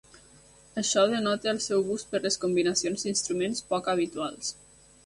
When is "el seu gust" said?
1.53-2.09